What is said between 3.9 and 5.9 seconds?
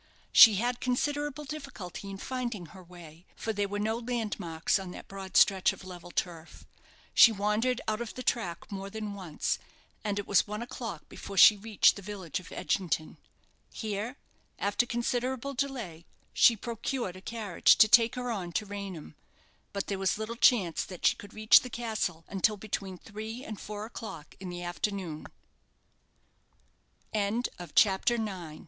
landmarks on that broad stretch of